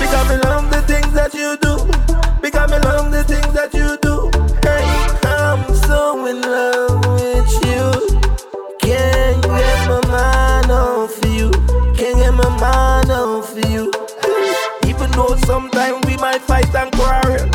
Because 0.00 0.28
me 0.30 0.36
love 0.38 0.70
the 0.70 0.82
things 0.82 1.12
that 1.12 1.34
you 1.34 1.56
do. 1.58 1.76
Because 2.40 2.70
me 2.70 2.78
love 2.78 3.10
the 3.10 3.24
things 3.24 3.52
that 3.54 3.72
you 3.74 3.96
do. 4.02 4.30
Hey, 4.62 4.84
I'm 5.28 5.62
so 5.86 6.26
in 6.26 6.40
love 6.42 7.04
with 7.06 7.52
you. 7.66 8.20
Can't 8.80 9.42
get 9.42 9.88
my 9.88 10.00
mind 10.08 10.70
off 10.70 11.18
you. 11.26 11.50
Can't 11.96 12.16
get 12.16 12.34
my 12.34 12.48
mind 12.60 13.10
off 13.10 13.54
you. 13.68 13.92
Even 14.86 15.10
though 15.12 15.36
sometimes 15.46 16.06
we 16.06 16.16
might 16.16 16.42
fight 16.42 16.72
and 16.74 16.92
quarrel, 16.92 17.50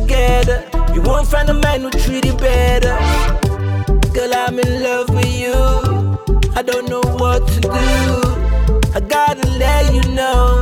together. 0.00 0.64
You 0.94 1.02
won't 1.02 1.26
find 1.26 1.48
a 1.48 1.54
man 1.54 1.80
who 1.82 1.90
treat 1.90 2.24
you 2.24 2.36
better. 2.36 2.96
Girl, 4.14 4.32
I'm 4.34 4.58
in 4.58 4.82
love 4.82 5.08
with 5.10 5.32
you. 5.44 5.58
I 6.54 6.62
don't 6.62 6.88
know 6.88 7.02
what 7.22 7.46
to 7.48 7.60
do. 7.60 7.70
I 8.94 9.00
gotta 9.00 9.46
let 9.58 9.92
you 9.94 10.02
know 10.12 10.60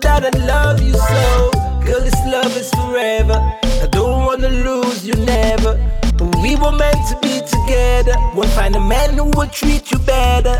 that 0.00 0.34
I 0.34 0.38
love 0.46 0.82
you 0.82 0.94
so. 0.94 1.50
Girl, 1.84 2.00
this 2.00 2.20
love 2.26 2.56
is 2.56 2.70
forever. 2.70 3.38
I 3.84 3.86
don't 3.90 4.24
wanna 4.26 4.48
lose 4.48 5.06
you 5.06 5.14
never. 5.14 5.72
We 6.42 6.56
were 6.56 6.72
meant 6.72 7.02
to 7.10 7.16
be 7.22 7.40
together. 7.54 8.14
Won't 8.34 8.50
find 8.50 8.74
a 8.76 8.80
man 8.80 9.14
who 9.14 9.24
will 9.36 9.48
treat 9.48 9.90
you 9.90 9.98
better. 9.98 10.56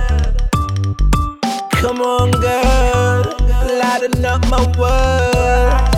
Come 1.73 2.01
on, 2.01 2.31
girl, 2.31 3.23
lighten 3.81 4.25
up 4.25 4.43
my 4.49 4.63
world. 4.79 5.98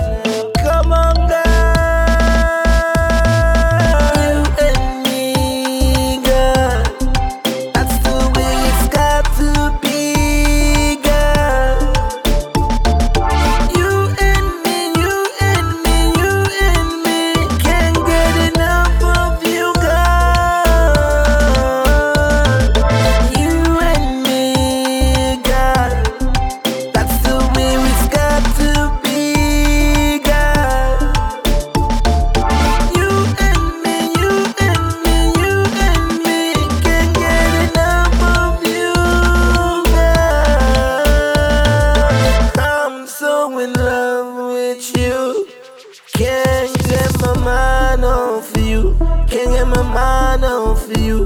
Can't 49.30 49.50
get 49.52 49.68
my 49.68 49.82
mind 49.82 50.44
off 50.44 50.90
of 50.90 50.98
you. 50.98 51.22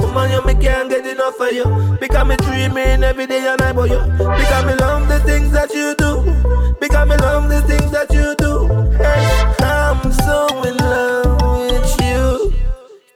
Woman, 0.00 0.30
you 0.32 0.44
me 0.44 0.54
can't 0.54 0.90
get 0.90 1.06
enough 1.06 1.38
of 1.40 1.52
you. 1.52 1.96
Because 2.00 2.26
me 2.26 2.36
dreaming 2.36 3.04
every 3.04 3.26
day 3.26 3.46
and 3.46 3.60
night 3.60 3.70
about 3.70 3.88
you. 3.88 4.00
Because 4.18 4.64
me 4.66 4.74
love 4.74 5.08
the 5.08 5.20
things 5.20 5.52
that 5.52 5.72
you 5.72 5.94
do. 5.96 6.74
Because 6.80 7.08
me 7.08 7.16
love 7.16 7.48
the 7.48 7.62
things 7.62 7.90
that 7.92 8.10
you 8.12 8.34
do. 8.36 8.66
Hey, 8.98 9.54
I'm 9.64 10.12
so 10.12 10.62
in 10.64 10.76
love 10.76 11.40
with 11.70 12.02
you. 12.02 12.52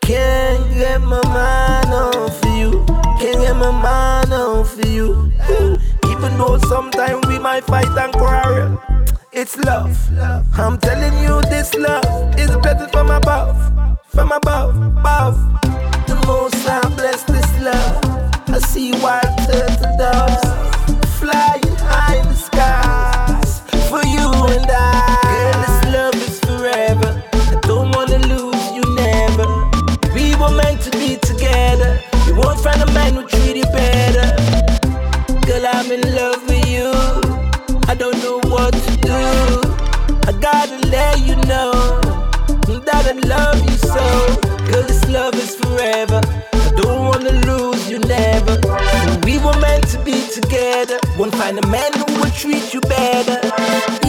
Can't 0.01 0.75
get 0.75 1.01
my 1.01 1.21
mind 1.29 1.93
off 1.93 2.43
of 2.45 2.57
you. 2.57 2.85
Can't 3.19 3.41
get 3.41 3.57
my 3.57 3.73
mind 3.73 4.33
off 4.33 4.79
of 4.79 4.87
you. 4.89 5.33
Even 6.09 6.39
though 6.39 6.59
sometimes 6.69 7.27
we 7.27 7.39
might 7.41 7.65
fight 7.65 7.89
and 7.99 8.13
quarrel, 8.13 8.81
it's 9.33 9.57
love. 9.59 9.97
I'm 10.57 10.79
telling 10.79 11.19
you, 11.23 11.41
this 11.51 11.75
love 11.75 12.39
is 12.39 12.51
better 12.59 12.89
from 12.89 13.11
above, 13.11 13.68
from 14.19 14.33
above, 14.33 14.77
above. 14.99 15.37
The 16.09 16.21
most 16.27 16.67
I 16.67 16.81
bless 16.97 17.23
this 17.23 17.51
love. 17.61 18.05
I 18.49 18.59
see 18.59 18.91
white 18.99 19.23
uh, 19.49 19.68
Won't 51.19 51.35
find 51.35 51.59
a 51.59 51.67
man 51.67 51.93
who 51.95 52.21
will 52.21 52.31
treat 52.31 52.73
you 52.73 52.81
better. 52.81 54.08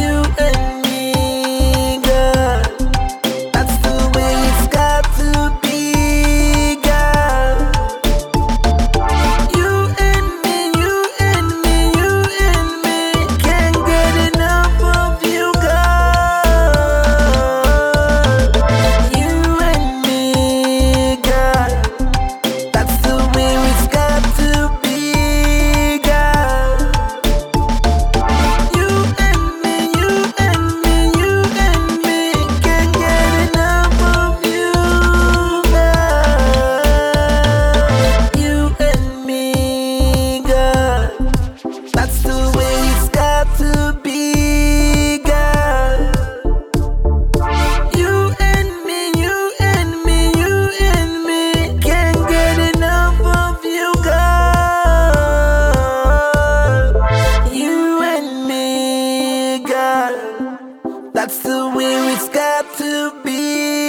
That's 61.20 61.40
the 61.40 61.74
way 61.76 62.14
it's 62.14 62.30
got 62.30 62.78
to 62.78 63.22
be. 63.26 63.89